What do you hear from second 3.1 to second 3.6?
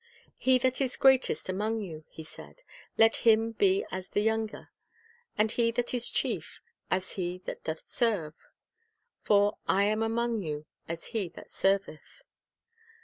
Example m \ ]nn